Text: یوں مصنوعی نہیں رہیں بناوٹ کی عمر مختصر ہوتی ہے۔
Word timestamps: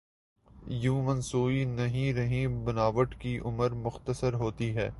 یوں 0.67 1.01
مصنوعی 1.03 1.65
نہیں 1.65 2.13
رہیں 2.13 2.47
بناوٹ 2.47 3.15
کی 3.19 3.39
عمر 3.39 3.71
مختصر 3.71 4.33
ہوتی 4.33 4.75
ہے۔ 4.75 4.89